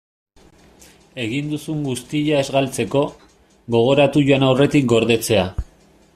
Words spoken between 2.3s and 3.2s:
ez galtzeko,